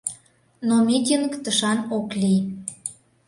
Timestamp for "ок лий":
1.97-2.39